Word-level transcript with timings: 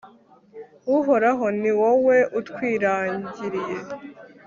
uhoraho, 0.97 1.45
ni 1.61 1.71
wowe 1.79 2.17
utwiragiriye 2.39 3.77